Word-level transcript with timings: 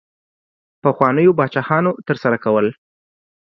پخوانیو 0.83 1.37
پاچاهانو 1.39 1.91
ترسره 2.07 2.37
کول. 2.43 2.67